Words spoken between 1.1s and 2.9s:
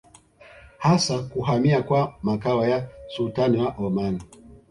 kuhamia kwa makao ya